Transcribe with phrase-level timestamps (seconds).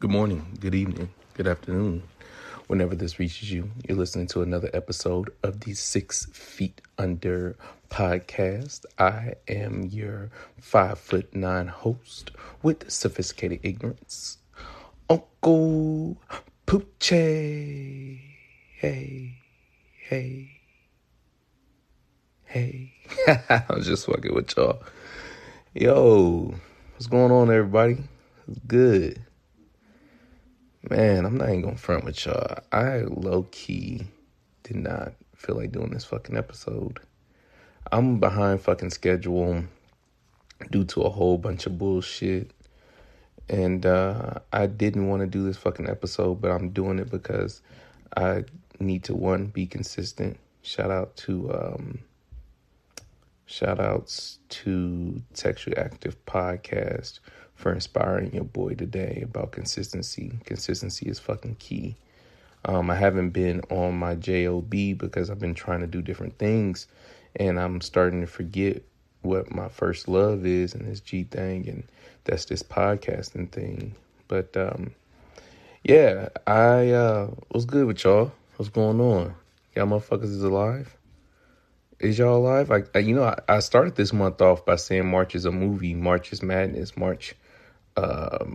[0.00, 2.04] Good morning, good evening, good afternoon.
[2.68, 7.56] Whenever this reaches you, you're listening to another episode of the Six Feet Under
[7.90, 8.84] podcast.
[8.96, 10.30] I am your
[10.60, 12.30] five foot nine host
[12.62, 14.38] with sophisticated ignorance,
[15.10, 16.16] Uncle
[16.64, 18.20] Poochie.
[18.76, 19.34] Hey,
[20.08, 20.60] hey,
[22.44, 22.92] hey.
[23.48, 24.80] I was just fucking with y'all.
[25.74, 26.54] Yo,
[26.92, 27.98] what's going on, everybody?
[28.46, 29.24] It's good.
[30.90, 32.60] Man, I'm not even gonna front with y'all.
[32.72, 34.06] I low key
[34.62, 36.98] did not feel like doing this fucking episode.
[37.92, 39.64] I'm behind fucking schedule
[40.70, 42.52] due to a whole bunch of bullshit.
[43.50, 47.60] And uh, I didn't want to do this fucking episode, but I'm doing it because
[48.16, 48.44] I
[48.80, 50.38] need to one be consistent.
[50.62, 51.98] Shout out to um,
[53.44, 57.20] shout outs to Textual Active Podcast
[57.58, 60.38] for inspiring your boy today about consistency.
[60.44, 61.96] Consistency is fucking key.
[62.64, 66.86] Um, I haven't been on my job because I've been trying to do different things,
[67.34, 68.84] and I'm starting to forget
[69.22, 71.82] what my first love is and this G thing, and
[72.22, 73.96] that's this podcasting thing.
[74.28, 74.94] But um,
[75.82, 78.30] yeah, I uh, was good with y'all.
[78.56, 79.34] What's going on?
[79.74, 80.96] Y'all motherfuckers is alive?
[81.98, 82.70] Is y'all alive?
[82.70, 85.50] I, I you know, I, I started this month off by saying March is a
[85.50, 85.94] movie.
[85.94, 86.96] March is madness.
[86.96, 87.34] March
[87.98, 88.46] uh,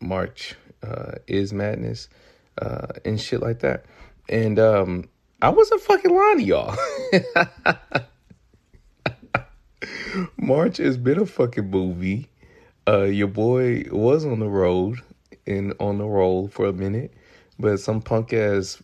[0.00, 2.08] March uh, is Madness
[2.60, 3.86] uh, and shit like that.
[4.28, 5.08] And um,
[5.40, 6.76] I wasn't fucking lying to y'all.
[10.36, 12.28] March has been a fucking movie.
[12.88, 14.98] Uh, your boy was on the road
[15.46, 17.14] and on the roll for a minute,
[17.58, 18.82] but some punk ass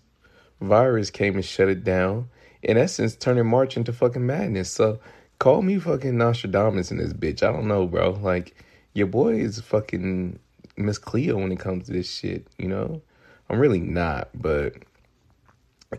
[0.60, 2.28] virus came and shut it down.
[2.62, 4.70] In essence, turning March into fucking madness.
[4.70, 5.00] So
[5.38, 7.42] call me fucking Nostradamus in this bitch.
[7.42, 8.12] I don't know, bro.
[8.12, 8.54] Like
[8.94, 10.38] your boy is fucking
[10.76, 13.02] Miss Cleo when it comes to this shit, you know?
[13.48, 14.74] I'm really not, but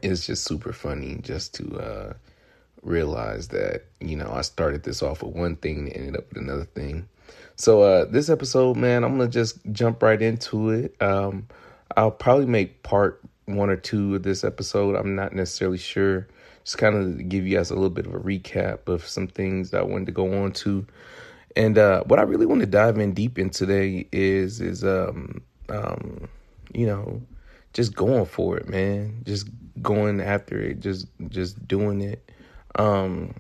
[0.02, 2.14] it's just super funny just to uh,
[2.82, 6.42] realize that, you know, I started this off with one thing and ended up with
[6.42, 7.08] another thing.
[7.56, 11.00] So uh, this episode, man, I'm gonna just jump right into it.
[11.02, 11.48] Um,
[11.96, 14.96] I'll probably make part one or two of this episode.
[14.96, 16.28] I'm not necessarily sure.
[16.64, 19.70] Just kind of give you guys a little bit of a recap of some things
[19.72, 20.88] that I wanted to go on to.
[21.56, 25.42] And uh, what I really want to dive in deep in today is is um
[25.70, 26.28] um
[26.74, 27.22] you know
[27.74, 29.22] just going for it, man.
[29.26, 29.50] Just
[29.82, 32.32] going after it, just just doing it.
[32.76, 33.36] Um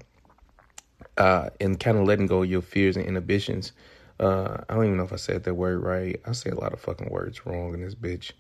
[1.18, 3.72] uh and kind of letting go of your fears and inhibitions.
[4.20, 6.22] Uh I don't even know if I said that word right.
[6.26, 8.32] I say a lot of fucking words wrong in this bitch.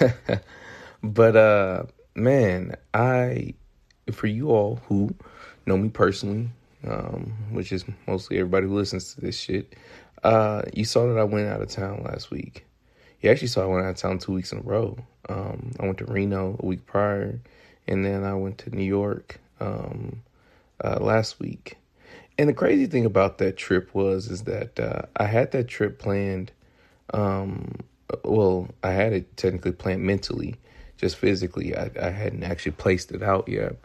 [1.02, 1.84] but uh
[2.14, 3.54] man, I
[4.12, 5.14] for you all who
[5.66, 6.50] know me personally,
[6.86, 9.74] um, which is mostly everybody who listens to this shit.
[10.22, 12.64] Uh, you saw that I went out of town last week.
[13.20, 14.98] You actually saw I went out of town two weeks in a row.
[15.28, 17.40] Um, I went to Reno a week prior,
[17.86, 20.22] and then I went to New York um,
[20.82, 21.76] uh, last week.
[22.38, 25.98] And the crazy thing about that trip was is that uh, I had that trip
[25.98, 26.52] planned.
[27.14, 27.76] Um,
[28.24, 30.56] well, I had it technically planned mentally,
[30.98, 31.74] just physically.
[31.76, 33.76] I, I hadn't actually placed it out yet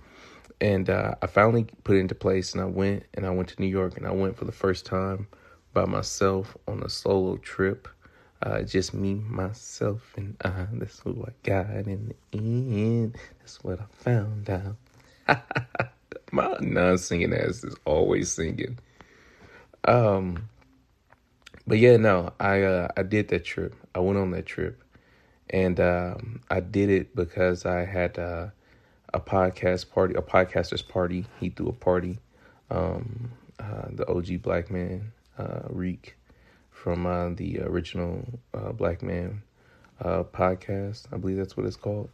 [0.61, 3.59] and uh, I finally put it into place, and I went and I went to
[3.59, 5.27] New York, and I went for the first time
[5.73, 7.87] by myself on a solo trip.
[8.43, 10.67] Uh, just me, myself, and I.
[10.73, 13.17] That's who I got in the end.
[13.39, 14.77] That's what I found out.
[16.31, 18.79] My non-singing ass is always singing.
[19.85, 20.47] Um,
[21.67, 23.75] but yeah, no, I uh, I did that trip.
[23.95, 24.83] I went on that trip,
[25.49, 28.19] and um, I did it because I had.
[28.19, 28.47] Uh,
[29.13, 31.25] a podcast party, a podcaster's party.
[31.39, 32.19] He threw a party.
[32.69, 36.15] Um, uh, the OG Black Man, uh, Reek,
[36.71, 39.43] from uh, the original uh, Black Man
[39.99, 41.05] uh, podcast.
[41.11, 42.09] I believe that's what it's called.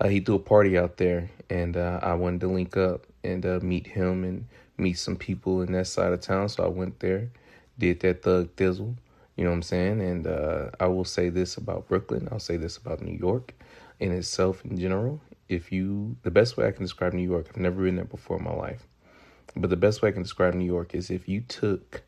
[0.00, 3.86] Uh, he threw a party out there, and I wanted to link up and meet
[3.86, 4.46] him and
[4.78, 6.48] meet some people in that side of town.
[6.48, 7.30] So I went there,
[7.78, 8.94] did that thug thizzle.
[9.36, 10.00] You know what I'm saying?
[10.00, 10.26] And
[10.78, 12.28] I will say this about Brooklyn.
[12.30, 13.54] I'll say this about New York
[13.98, 17.56] in itself in general if you the best way I can describe New York, I've
[17.56, 18.86] never been there before in my life.
[19.54, 22.02] But the best way I can describe New York is if you took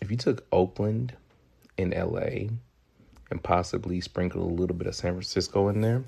[0.00, 1.14] if you took Oakland
[1.78, 2.48] and LA
[3.30, 6.04] and possibly sprinkled a little bit of San Francisco in there,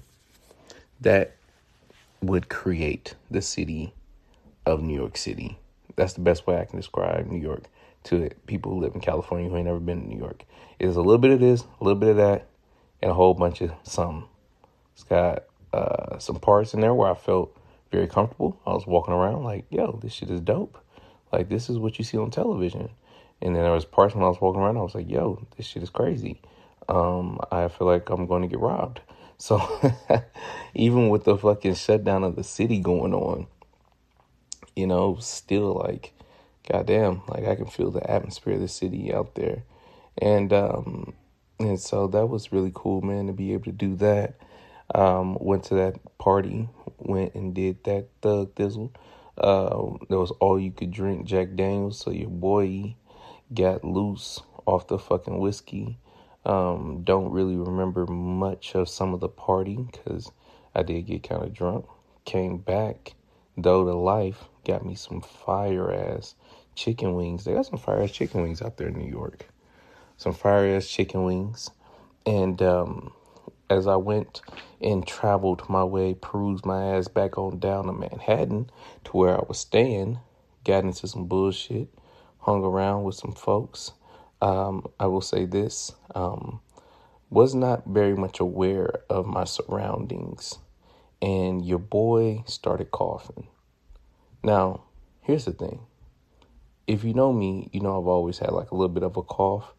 [1.00, 1.37] that
[2.23, 3.93] would create the city
[4.64, 5.59] of New York City.
[5.97, 7.64] That's the best way I can describe New York
[8.05, 10.44] to people who live in California who ain't never been to New York.
[10.79, 12.47] It's a little bit of this, a little bit of that,
[13.02, 14.29] and a whole bunch of some.
[14.94, 15.44] It's got
[15.76, 17.56] uh, some parts in there where I felt
[17.93, 18.61] very comfortable.
[18.67, 20.78] I was walking around like, yo, this shit is dope.
[21.32, 22.90] Like this is what you see on television.
[23.43, 25.67] And then there was parts when I was walking around, I was like, yo, this
[25.67, 26.40] shit is crazy.
[26.88, 29.00] um, I feel like I'm going to get robbed.
[29.38, 29.61] So
[30.75, 33.46] even with the fucking shutdown of the city going on,
[34.75, 36.14] you know, still like,
[36.67, 39.62] goddamn, like I can feel the atmosphere of the city out there,
[40.17, 41.12] and um,
[41.58, 44.37] and so that was really cool, man, to be able to do that.
[44.94, 46.69] Um, went to that party,
[46.99, 48.93] went and did that thug thizzle.
[49.37, 52.94] Uh, there was all you could drink Jack Daniels, so your boy
[53.53, 55.99] got loose off the fucking whiskey.
[56.44, 60.31] Um, don't really remember much of some of the party because
[60.75, 61.87] I did get kind of drunk.
[62.25, 63.15] Came back,
[63.56, 66.35] though to life, got me some fire ass
[66.75, 67.44] chicken wings.
[67.44, 69.49] They got some fire ass chicken wings out there in New York.
[70.17, 71.71] Some fire ass chicken wings.
[72.25, 73.12] And um,
[73.69, 74.43] as I went
[74.81, 78.71] and traveled my way, perused my ass back on down to Manhattan
[79.05, 80.19] to where I was staying,
[80.65, 81.89] got into some bullshit,
[82.39, 83.93] hung around with some folks.
[84.41, 86.61] Um, I will say this um,
[87.31, 90.59] was not very much aware of my surroundings,
[91.21, 93.49] and your boy started coughing.
[94.45, 94.83] Now,
[95.23, 95.81] here's the thing
[96.87, 99.23] if you know me, you know I've always had like a little bit of a
[99.23, 99.75] cough.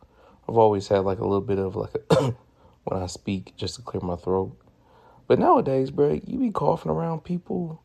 [0.49, 2.33] I've always had like a little bit of like a
[2.87, 4.57] when I speak just to clear my throat.
[5.27, 7.83] But nowadays, bro, you be coughing around people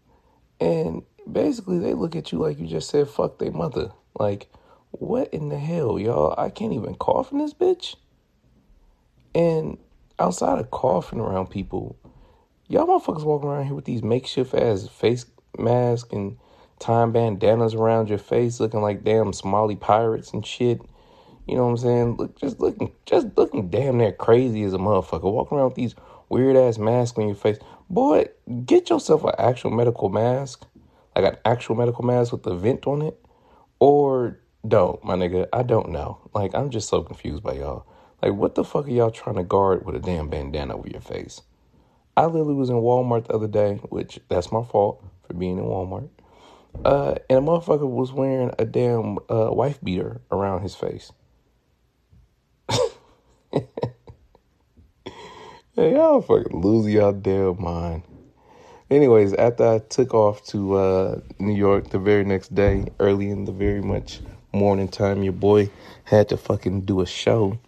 [0.60, 3.90] and basically they look at you like you just said fuck their mother.
[4.14, 4.48] Like,
[4.92, 6.34] what in the hell, y'all?
[6.38, 7.96] I can't even cough in this bitch.
[9.34, 9.78] And
[10.18, 11.96] outside of coughing around people,
[12.68, 15.26] y'all motherfuckers walking around here with these makeshift ass face
[15.58, 16.38] masks and
[16.78, 20.80] time bandanas around your face looking like damn Somali pirates and shit.
[21.46, 22.16] You know what I'm saying?
[22.16, 25.30] Look, just looking, just looking damn near crazy as a motherfucker.
[25.30, 25.94] Walking around with these
[26.28, 27.58] weird ass masks on your face.
[27.90, 28.26] Boy,
[28.64, 30.64] get yourself an actual medical mask,
[31.14, 33.22] like an actual medical mask with the vent on it,
[33.80, 35.48] or don't, my nigga.
[35.52, 36.18] I don't know.
[36.32, 37.86] Like, I'm just so confused by y'all.
[38.22, 41.00] Like, what the fuck are y'all trying to guard with a damn bandana over your
[41.00, 41.42] face?
[42.16, 45.64] I literally was in Walmart the other day, which that's my fault for being in
[45.64, 46.08] Walmart.
[46.84, 51.10] Uh, and a motherfucker was wearing a damn uh, wife beater around his face.
[55.74, 58.02] hey, y'all fucking lose y'all damn mind.
[58.90, 63.44] Anyways, after I took off to uh, New York the very next day, early in
[63.44, 64.20] the very much
[64.52, 65.70] morning time, your boy
[66.04, 67.58] had to fucking do a show.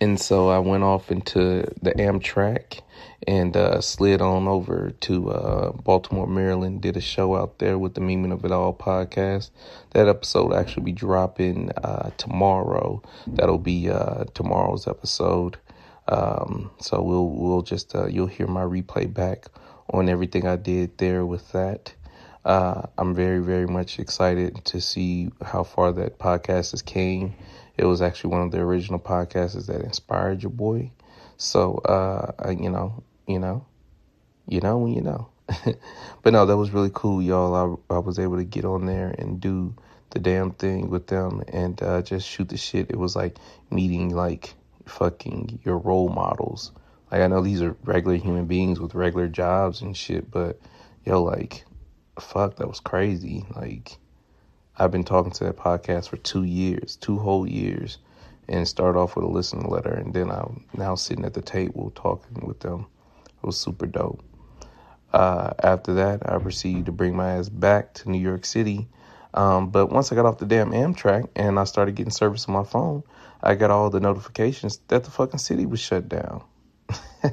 [0.00, 2.80] And so I went off into the Amtrak
[3.26, 6.82] and uh, slid on over to uh, Baltimore, Maryland.
[6.82, 9.50] Did a show out there with the Meaning of It All podcast.
[9.92, 13.02] That episode will actually be dropping uh, tomorrow.
[13.26, 15.56] That'll be uh, tomorrow's episode.
[16.08, 19.46] Um, so we'll we'll just uh, you'll hear my replay back
[19.90, 21.92] on everything I did there with that.
[22.44, 27.34] Uh, I'm very very much excited to see how far that podcast has came.
[27.76, 30.90] It was actually one of the original podcasts that inspired your boy.
[31.36, 33.66] So, uh, you know, you know,
[34.46, 35.28] you know when you know.
[36.22, 37.80] but no, that was really cool, y'all.
[37.90, 39.74] I, I was able to get on there and do
[40.10, 42.90] the damn thing with them and uh, just shoot the shit.
[42.90, 43.36] It was like
[43.70, 44.54] meeting like
[44.86, 46.72] fucking your role models.
[47.10, 50.58] Like I know these are regular human beings with regular jobs and shit, but
[51.04, 51.64] yo, like,
[52.18, 53.44] fuck, that was crazy.
[53.54, 53.98] Like,
[54.78, 57.96] I've been talking to that podcast for two years, two whole years,
[58.46, 61.92] and start off with a listening letter, and then I'm now sitting at the table
[61.94, 62.86] talking with them.
[63.26, 64.22] It was super dope.
[65.14, 68.86] Uh, after that, I proceeded to bring my ass back to New York City.
[69.32, 72.54] Um, but once I got off the damn Amtrak and I started getting service on
[72.54, 73.02] my phone,
[73.42, 76.44] I got all the notifications that the fucking city was shut down.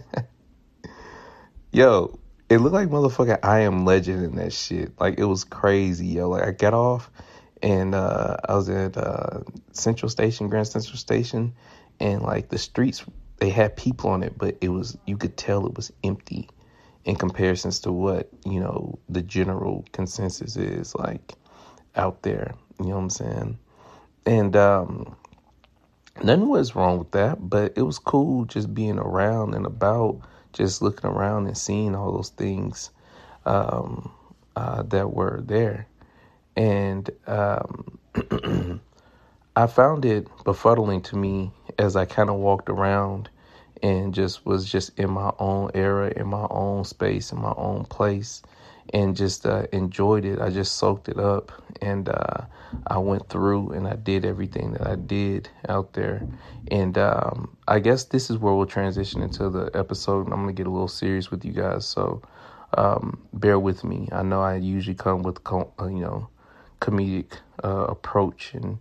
[1.74, 4.94] Yo, it looked like motherfucking I am legend in that shit.
[5.00, 6.30] Like it was crazy, yo.
[6.30, 7.10] Like I got off
[7.64, 9.40] and uh, I was at uh,
[9.72, 11.54] Central Station, Grand Central Station,
[12.00, 13.04] and like the streets
[13.38, 16.50] they had people on it, but it was you could tell it was empty
[17.06, 21.34] in comparisons to what you know the general consensus is like
[21.96, 22.54] out there.
[22.80, 23.58] You know what I'm saying?
[24.26, 25.16] And um,
[26.22, 30.20] nothing was wrong with that, but it was cool just being around and about,
[30.52, 32.90] just looking around and seeing all those things
[33.46, 34.12] um,
[34.56, 35.88] uh, that were there
[36.56, 38.00] and um,
[39.56, 43.30] I found it befuddling to me as I kind of walked around
[43.82, 47.86] and just was just in my own era, in my own space, in my own
[47.86, 48.42] place,
[48.94, 50.40] and just uh, enjoyed it.
[50.40, 52.46] I just soaked it up, and uh,
[52.88, 56.26] I went through and I did everything that I did out there.
[56.72, 60.28] And um, I guess this is where we'll transition into the episode.
[60.28, 62.22] I'm gonna get a little serious with you guys, so
[62.78, 64.08] um, bear with me.
[64.12, 66.30] I know I usually come with uh, you know
[66.84, 68.78] comedic uh, approach and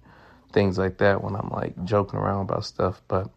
[0.52, 3.00] things like that when I'm like joking around about stuff.
[3.06, 3.30] But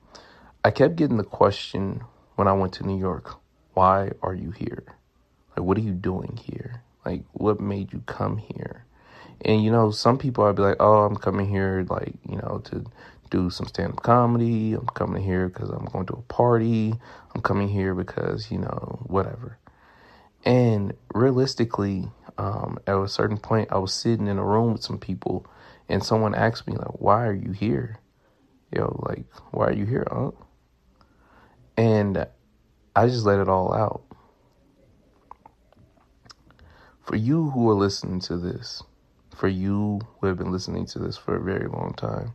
[0.63, 2.01] I kept getting the question
[2.35, 3.35] when I went to New York,
[3.75, 4.83] why are you here?
[5.55, 6.81] Like, what are you doing here?
[7.05, 8.83] Like, what made you come here?
[9.41, 12.61] And, you know, some people I'd be like, oh, I'm coming here, like, you know,
[12.65, 12.85] to
[13.29, 14.73] do some stand up comedy.
[14.73, 16.95] I'm coming here because I'm going to a party.
[17.35, 19.57] I'm coming here because, you know, whatever.
[20.43, 24.97] And realistically, um, at a certain point, I was sitting in a room with some
[24.97, 25.45] people,
[25.87, 27.99] and someone asked me, like, why are you here?
[28.71, 30.31] Yo, like, why are you here, huh?
[31.77, 32.27] And
[32.95, 34.03] I just let it all out.
[37.01, 38.81] For you who are listening to this,
[39.35, 42.33] for you who have been listening to this for a very long time,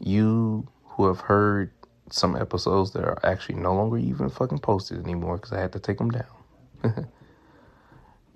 [0.00, 1.70] you who have heard
[2.10, 5.80] some episodes that are actually no longer even fucking posted anymore because I had to
[5.80, 7.06] take them down.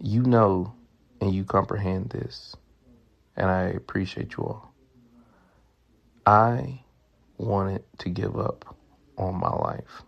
[0.02, 0.74] you know
[1.20, 2.56] and you comprehend this,
[3.36, 4.74] and I appreciate you all.
[6.24, 6.80] I
[7.36, 8.76] wanted to give up
[9.16, 10.02] on my life.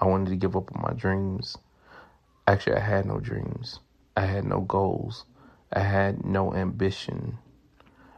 [0.00, 1.56] I wanted to give up on my dreams.
[2.46, 3.80] Actually, I had no dreams.
[4.16, 5.24] I had no goals.
[5.72, 7.38] I had no ambition.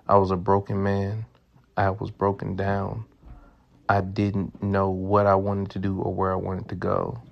[0.08, 1.26] I was a broken man.
[1.76, 3.04] I was broken down.
[3.88, 7.22] I didn't know what I wanted to do or where I wanted to go.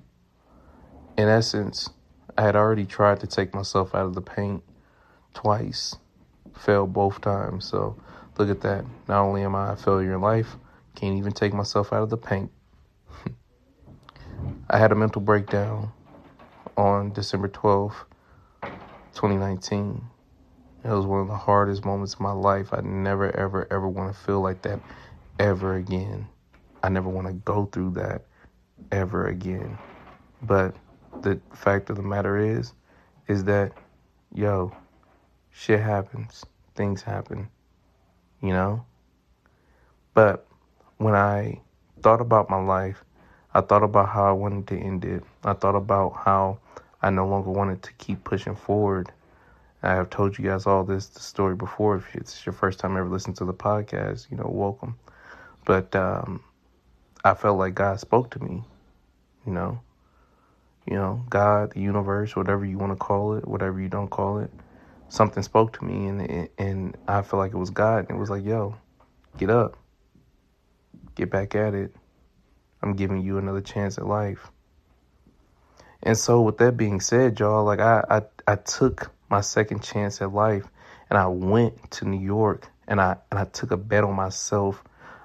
[1.17, 1.91] In essence,
[2.39, 4.63] I had already tried to take myself out of the paint
[5.35, 5.97] twice,
[6.57, 7.65] failed both times.
[7.65, 7.97] So
[8.39, 8.85] look at that.
[9.09, 10.55] Not only am I a failure in life,
[10.95, 12.53] can't even take myself out of the paint.
[14.71, 15.91] I had a mental breakdown
[16.77, 18.05] on December 12th,
[18.63, 20.01] 2019.
[20.85, 22.69] It was one of the hardest moments of my life.
[22.73, 24.79] I never, ever, ever want to feel like that
[25.41, 26.29] ever again.
[26.85, 28.27] I never want to go through that
[28.93, 29.77] ever again.
[30.41, 30.77] But
[31.23, 32.73] the fact of the matter is,
[33.27, 33.73] is that,
[34.35, 34.73] yo,
[35.51, 36.45] shit happens.
[36.75, 37.49] Things happen,
[38.41, 38.85] you know?
[40.15, 40.47] But
[40.99, 41.61] when I
[42.03, 43.05] thought about my life,
[43.55, 45.25] I thought about how I wanted to end it.
[45.45, 46.59] I thought about how
[47.03, 49.13] I no longer wanted to keep pushing forward.
[49.83, 51.97] I have told you guys all this the story before.
[51.97, 54.99] If it's your first time ever listening to the podcast, you know, welcome.
[55.65, 56.43] But um,
[57.25, 58.65] I felt like God spoke to me,
[59.47, 59.81] you know,
[60.89, 64.39] you know, God, the universe, whatever you want to call it, whatever you don't call
[64.39, 64.51] it,
[65.11, 68.31] something spoke to me, and and I felt like it was God, and it was
[68.31, 68.75] like, yo,
[69.37, 69.77] get up,
[71.15, 71.95] get back at it.
[72.83, 74.51] I'm giving you another chance at life.
[76.03, 80.23] And so, with that being said, y'all, like I, I, I took my second chance
[80.23, 80.65] at life,
[81.11, 84.83] and I went to New York, and I and I took a bet on myself.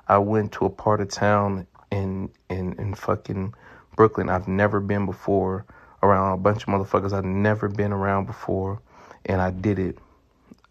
[0.09, 3.53] I went to a part of town in in in fucking
[3.95, 4.29] Brooklyn.
[4.29, 5.65] I've never been before
[6.01, 8.81] around a bunch of motherfuckers I've never been around before,
[9.25, 9.97] and I did it.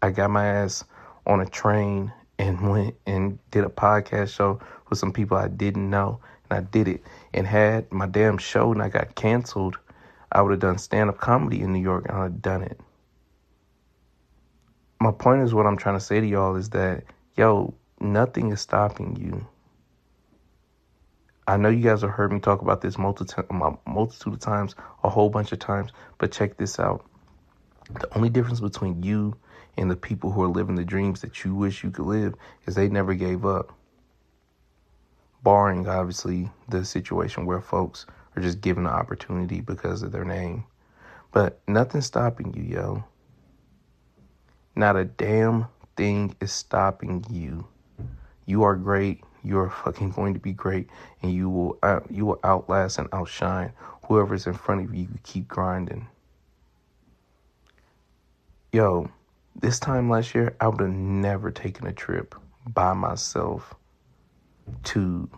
[0.01, 0.83] I got my ass
[1.25, 5.89] on a train and went and did a podcast show with some people I didn't
[5.89, 7.03] know, and I did it.
[7.33, 9.77] And had my damn show and I got canceled,
[10.31, 12.79] I would have done stand up comedy in New York and I'd have done it.
[14.99, 17.03] My point is what I'm trying to say to y'all is that,
[17.35, 19.45] yo, nothing is stopping you.
[21.47, 23.45] I know you guys have heard me talk about this multitude,
[23.85, 27.05] multitude of times, a whole bunch of times, but check this out.
[27.99, 29.35] The only difference between you
[29.77, 32.35] and the people who are living the dreams that you wish you could live
[32.65, 33.73] is they never gave up.
[35.43, 40.63] Barring, obviously, the situation where folks are just given the opportunity because of their name.
[41.33, 43.03] But nothing's stopping you, yo.
[44.75, 47.67] Not a damn thing is stopping you.
[48.45, 49.23] You are great.
[49.43, 50.89] You are fucking going to be great,
[51.21, 53.73] and you will out, you will outlast and outshine
[54.05, 55.01] whoever's in front of you.
[55.03, 56.07] You keep grinding.
[58.71, 59.09] Yo,
[59.59, 62.35] this time last year, I would have never taken a trip
[62.67, 63.75] by myself
[64.83, 65.29] to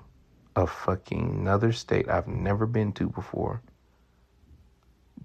[0.55, 3.61] a fucking another state I've never been to before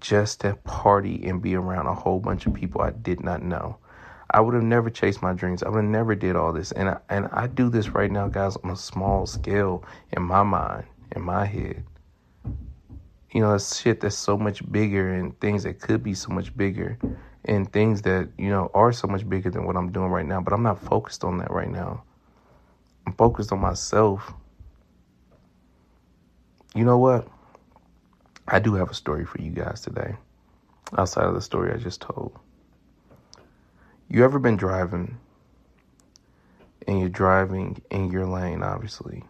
[0.01, 3.77] just to party and be around a whole bunch of people I did not know.
[4.33, 5.61] I would have never chased my dreams.
[5.61, 6.71] I would have never did all this.
[6.71, 9.83] And I, and I do this right now, guys, on a small scale
[10.13, 11.83] in my mind, in my head.
[13.31, 16.55] You know, it's shit that's so much bigger and things that could be so much
[16.55, 16.97] bigger
[17.45, 20.39] and things that, you know, are so much bigger than what I'm doing right now.
[20.39, 22.03] But I'm not focused on that right now.
[23.05, 24.33] I'm focused on myself.
[26.73, 27.27] You know what?
[28.47, 30.15] I do have a story for you guys today,
[30.97, 32.37] outside of the story I just told.
[34.13, 35.19] You ever been driving
[36.85, 39.23] and you're driving in your lane, obviously,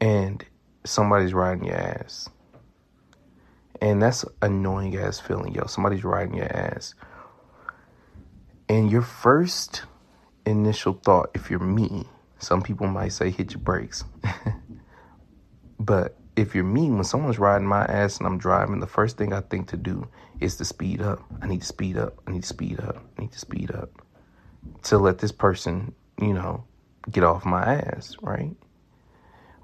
[0.00, 0.44] and
[0.84, 2.28] somebody's riding your ass?
[3.80, 5.66] And that's annoying ass feeling, yo.
[5.66, 6.94] Somebody's riding your ass.
[8.68, 9.82] And your first
[10.46, 12.04] initial thought, if you're me,
[12.38, 14.04] some people might say hit your brakes.
[15.80, 19.32] But if you're me, when someone's riding my ass and I'm driving, the first thing
[19.32, 20.08] I think to do
[20.40, 21.22] is to speed up.
[21.40, 22.20] I need to speed up.
[22.26, 23.04] I need to speed up.
[23.18, 23.90] I need to speed up
[24.84, 26.64] to let this person, you know,
[27.10, 28.54] get off my ass, right?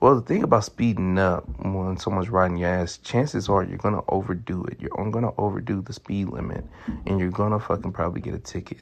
[0.01, 4.03] Well, the thing about speeding up when someone's riding your ass, chances are you're gonna
[4.09, 4.81] overdo it.
[4.81, 6.65] You're gonna overdo the speed limit,
[7.07, 8.81] and you're gonna fucking probably get a ticket.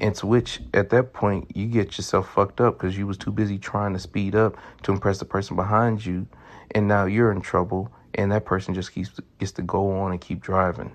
[0.00, 3.30] And to which, at that point, you get yourself fucked up because you was too
[3.30, 6.26] busy trying to speed up to impress the person behind you,
[6.72, 10.20] and now you're in trouble, and that person just keeps gets to go on and
[10.20, 10.92] keep driving.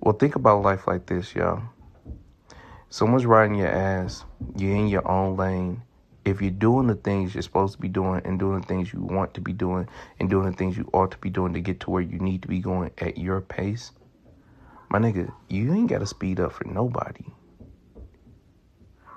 [0.00, 1.62] Well, think about life like this, y'all.
[2.90, 4.24] Someone's riding your ass.
[4.56, 5.82] You're in your own lane
[6.26, 9.00] if you're doing the things you're supposed to be doing and doing the things you
[9.00, 11.78] want to be doing and doing the things you ought to be doing to get
[11.80, 13.92] to where you need to be going at your pace,
[14.88, 17.24] my nigga, you ain't got to speed up for nobody.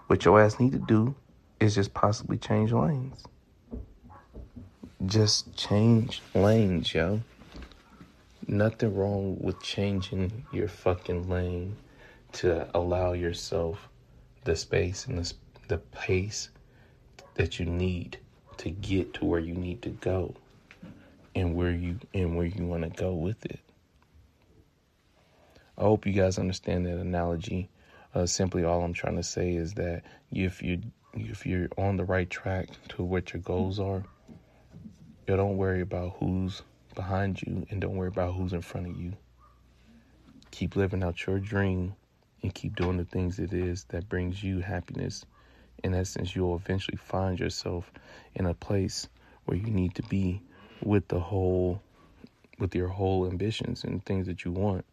[0.07, 1.15] What your ass need to do
[1.59, 3.23] is just possibly change lanes.
[5.05, 7.21] Just change lanes, yo.
[8.47, 11.77] Nothing wrong with changing your fucking lane
[12.33, 13.89] to allow yourself
[14.43, 15.33] the space and the,
[15.67, 16.49] the pace
[17.35, 18.17] that you need
[18.57, 20.33] to get to where you need to go
[21.35, 23.59] and where you and where you want to go with it.
[25.79, 27.69] I hope you guys understand that analogy.
[28.13, 30.81] Uh, simply, all I'm trying to say is that if you
[31.13, 34.03] if you're on the right track to what your goals are,
[35.27, 36.61] you don't worry about who's
[36.95, 39.13] behind you and don't worry about who's in front of you.
[40.51, 41.95] Keep living out your dream
[42.43, 45.25] and keep doing the things it is that brings you happiness
[45.83, 47.91] in essence, you'll eventually find yourself
[48.35, 49.07] in a place
[49.45, 50.41] where you need to be
[50.83, 51.81] with the whole,
[52.57, 54.85] with your whole ambitions and things that you want.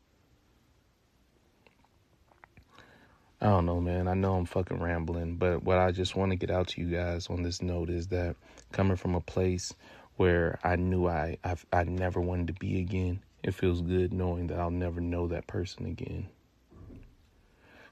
[3.40, 4.08] I don't know, man.
[4.08, 6.88] I know I'm fucking rambling, but what I just want to get out to you
[6.88, 8.36] guys on this note is that
[8.72, 9.74] coming from a place
[10.16, 14.46] where I knew I I, I never wanted to be again, it feels good knowing
[14.49, 16.28] that I'll never know that person again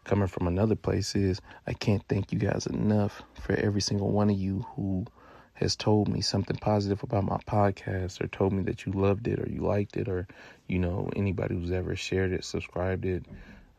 [0.04, 4.30] coming from another place is I can't thank you guys enough for every single one
[4.30, 5.06] of you who
[5.54, 9.38] has told me something positive about my podcast or told me that you loved it
[9.38, 10.26] or you liked it or
[10.68, 13.24] you know anybody who's ever shared it subscribed it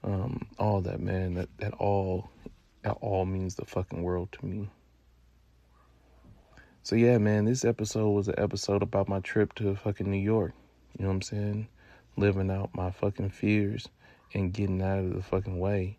[0.05, 2.29] um, all that man that that all
[2.83, 4.69] that all means the fucking world to me
[6.83, 10.53] so yeah man this episode was an episode about my trip to fucking new york
[10.97, 11.67] you know what i'm saying
[12.15, 13.89] living out my fucking fears
[14.33, 15.97] and getting out of the fucking way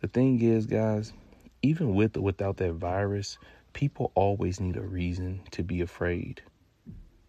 [0.00, 1.12] the thing is, guys,
[1.60, 3.36] even with or without that virus,
[3.74, 6.40] people always need a reason to be afraid.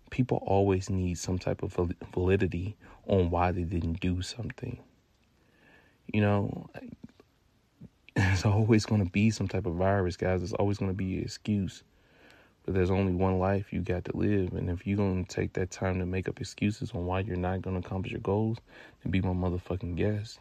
[0.09, 1.77] People always need some type of
[2.13, 4.79] validity on why they didn't do something.
[6.13, 6.69] You know,
[8.15, 10.41] there's always going to be some type of virus, guys.
[10.41, 11.83] There's always going to be an excuse.
[12.63, 14.53] But there's only one life you got to live.
[14.53, 17.35] And if you're going to take that time to make up excuses on why you're
[17.35, 18.59] not going to accomplish your goals,
[19.03, 20.39] then be my motherfucking guest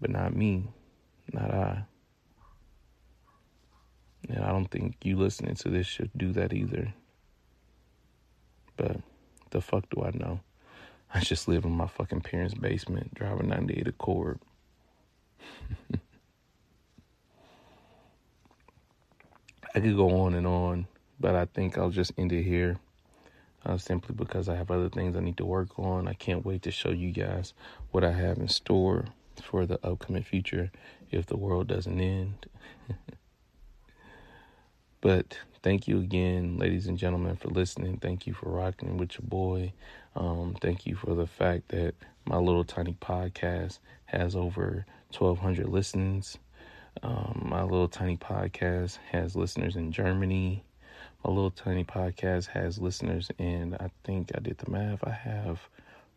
[0.00, 0.64] but not me,
[1.32, 1.84] not I.
[4.28, 6.92] And I don't think you listening to this should do that either.
[8.76, 8.96] But
[9.50, 10.40] the fuck do I know?
[11.12, 14.38] I just live in my fucking parents' basement, driving 98 Accord.
[19.74, 20.86] I could go on and on,
[21.18, 22.78] but I think I'll just end it here.
[23.64, 26.08] Uh, simply because I have other things I need to work on.
[26.08, 27.52] I can't wait to show you guys
[27.90, 29.08] what I have in store
[29.42, 30.70] for the upcoming future
[31.10, 32.46] if the world doesn't end.
[35.02, 37.98] but thank you again, ladies and gentlemen, for listening.
[37.98, 39.74] Thank you for rocking with your boy.
[40.16, 41.94] Um, thank you for the fact that
[42.24, 44.84] my little tiny podcast has over
[45.16, 46.38] 1,200 listens.
[47.02, 50.64] Um, my little tiny podcast has listeners in Germany.
[51.24, 55.60] My little tiny podcast has listeners in, I think I did the math, I have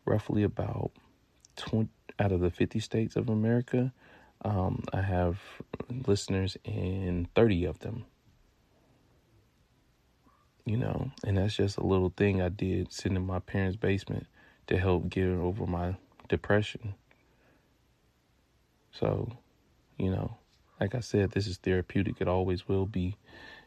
[0.04, 0.90] roughly about
[1.56, 3.92] 20, out of the 50 states of America,
[4.44, 5.38] um, I have
[6.06, 8.04] listeners in 30 of them.
[10.66, 14.26] You know, and that's just a little thing I did sitting in my parents' basement
[14.66, 15.96] to help get over my
[16.28, 16.94] depression.
[18.92, 19.30] So,
[19.98, 20.38] you know,
[20.80, 22.16] like I said, this is therapeutic.
[22.20, 23.16] It always will be.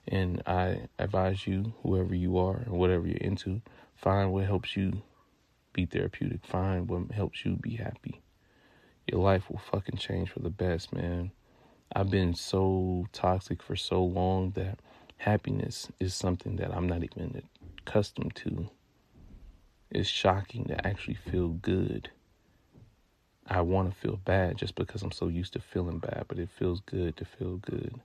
[0.07, 3.61] And I advise you, whoever you are and whatever you're into,
[3.95, 5.03] find what helps you
[5.73, 6.45] be therapeutic.
[6.45, 8.21] Find what helps you be happy
[9.07, 11.31] your life will fucking change for the best, man.
[11.95, 14.79] I've been so toxic for so long that
[15.17, 17.41] happiness is something that I'm not even
[17.79, 18.69] accustomed to.
[19.89, 22.09] It's shocking to actually feel good.
[23.47, 26.49] I want to feel bad just because I'm so used to feeling bad, but it
[26.49, 27.99] feels good to feel good.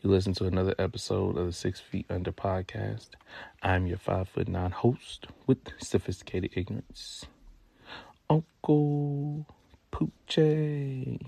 [0.00, 3.08] You listen to another episode of the Six Feet Under podcast.
[3.62, 7.24] I'm your five foot nine host with sophisticated ignorance,
[8.28, 9.46] Uncle
[9.90, 11.20] Poochie.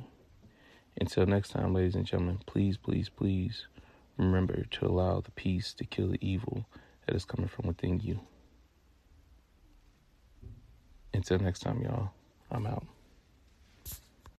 [0.98, 3.66] Until next time, ladies and gentlemen, please, please, please
[4.16, 6.66] remember to allow the peace to kill the evil
[7.06, 8.20] that is coming from within you.
[11.12, 12.10] Until next time, y'all,
[12.50, 12.86] I'm out.